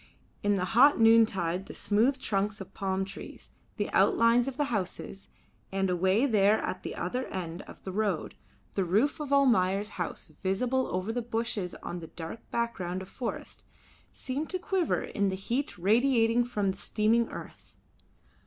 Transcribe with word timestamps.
In 0.41 0.55
the 0.55 0.65
hot 0.65 0.99
noontide 0.99 1.67
the 1.67 1.75
smooth 1.75 2.17
trunks 2.19 2.59
of 2.59 2.73
palm 2.73 3.05
trees, 3.05 3.51
the 3.77 3.91
outlines 3.91 4.47
of 4.47 4.57
the 4.57 4.63
houses, 4.73 5.27
and 5.71 5.91
away 5.91 6.25
there 6.25 6.57
at 6.57 6.81
the 6.81 6.95
other 6.95 7.27
end 7.27 7.61
of 7.67 7.83
the 7.83 7.91
road 7.91 8.33
the 8.73 8.83
roof 8.83 9.19
of 9.19 9.31
Almayer's 9.31 9.89
house 10.01 10.31
visible 10.41 10.87
over 10.87 11.11
the 11.11 11.21
bushes 11.21 11.75
on 11.83 11.99
the 11.99 12.07
dark 12.07 12.39
background 12.49 13.03
of 13.03 13.09
forest, 13.09 13.63
seemed 14.11 14.49
to 14.49 14.57
quiver 14.57 15.03
in 15.03 15.29
the 15.29 15.35
heat 15.35 15.77
radiating 15.77 16.45
from 16.45 16.71
the 16.71 16.77
steaming 16.77 17.29
earth. 17.29 17.75